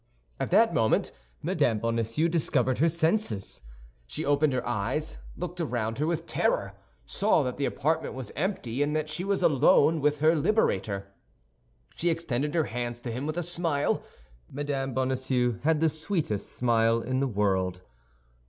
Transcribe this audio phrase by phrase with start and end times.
[0.39, 1.11] At that moment
[1.43, 1.77] Mme.
[1.77, 3.61] Bonacieux recovered her senses.
[4.07, 6.73] She opened her eyes, looked around her with terror,
[7.05, 11.13] saw that the apartment was empty and that she was alone with her liberator.
[11.93, 14.01] She extended her hands to him with a smile.
[14.49, 14.93] Mme.
[14.95, 17.81] Bonacieux had the sweetest smile in the world.